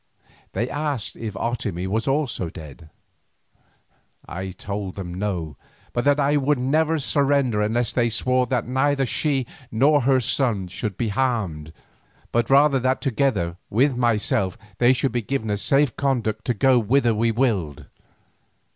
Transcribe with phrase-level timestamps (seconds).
[0.53, 2.89] They asked if Otomie was also dead.
[4.27, 5.57] I told them no,
[5.93, 10.67] but that I would never surrender unless they swore that neither she nor her son
[10.69, 11.71] should be harmed,
[12.31, 16.79] but rather that together with myself they should be given a safe conduct to go
[16.79, 17.85] whither we willed.